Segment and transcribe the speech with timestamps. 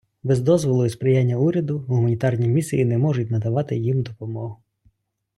[0.23, 4.57] Без дозволу і сприяння уряду гуманітарні місії не можуть надавати їм допомогу.